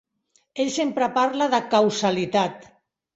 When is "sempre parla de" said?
0.75-1.59